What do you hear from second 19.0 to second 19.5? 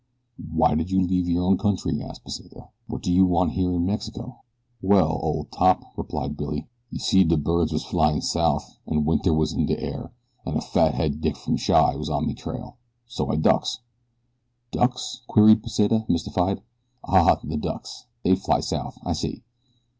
I see."